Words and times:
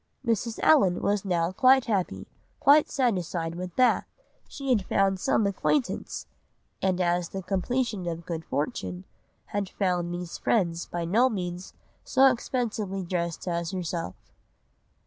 "Mrs. 0.25 0.57
Allen 0.63 0.99
was 1.03 1.23
now 1.23 1.51
quite 1.51 1.85
happy, 1.85 2.25
quite 2.59 2.89
satisfied 2.89 3.53
with 3.53 3.75
Bath. 3.75 4.07
She 4.47 4.69
had 4.69 4.83
found 4.83 5.19
some 5.19 5.45
acquaintance—and 5.45 6.99
as 6.99 7.29
the 7.29 7.43
completion 7.43 8.07
of 8.07 8.25
good 8.25 8.43
fortune, 8.43 9.03
had 9.53 9.69
found 9.69 10.11
these 10.11 10.39
friends 10.39 10.87
by 10.87 11.05
no 11.05 11.29
means 11.29 11.75
so 12.03 12.31
expensively 12.31 13.03
dressed 13.03 13.47
as 13.47 13.69
herself." 13.69 14.15